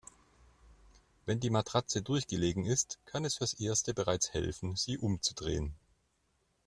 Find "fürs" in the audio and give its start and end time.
3.35-3.53